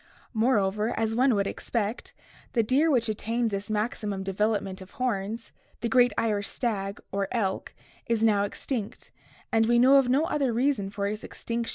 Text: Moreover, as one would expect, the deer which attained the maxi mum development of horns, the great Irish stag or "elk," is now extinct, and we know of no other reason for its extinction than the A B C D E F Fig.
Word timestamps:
Moreover, 0.33 0.97
as 0.97 1.15
one 1.15 1.35
would 1.35 1.45
expect, 1.45 2.15
the 2.53 2.63
deer 2.63 2.89
which 2.89 3.07
attained 3.07 3.51
the 3.51 3.57
maxi 3.57 4.09
mum 4.09 4.23
development 4.23 4.81
of 4.81 4.93
horns, 4.93 5.51
the 5.81 5.89
great 5.89 6.11
Irish 6.17 6.47
stag 6.47 6.99
or 7.11 7.27
"elk," 7.31 7.75
is 8.07 8.23
now 8.23 8.43
extinct, 8.43 9.11
and 9.51 9.67
we 9.67 9.77
know 9.77 9.97
of 9.97 10.09
no 10.09 10.23
other 10.23 10.51
reason 10.53 10.89
for 10.89 11.05
its 11.05 11.23
extinction 11.23 11.23
than 11.23 11.23
the 11.23 11.23
A 11.23 11.29
B 11.29 11.35
C 11.35 11.45
D 11.45 11.55
E 11.55 11.65
F 11.65 11.65
Fig. 11.65 11.69